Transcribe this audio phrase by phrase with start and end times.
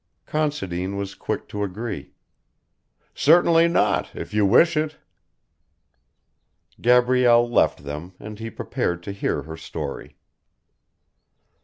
[0.25, 2.13] Considine was quick to agree:
[3.13, 4.97] "Certainly not, if you wish it."
[6.81, 10.15] Gabrielle left them and he prepared to hear her story.